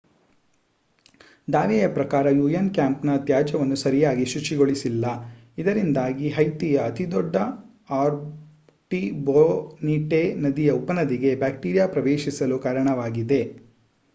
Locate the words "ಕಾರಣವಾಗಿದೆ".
12.59-13.41